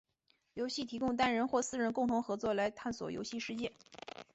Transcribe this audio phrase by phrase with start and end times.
[0.55, 3.71] 游戏提供单人或四人共同合作来探索游戏世界。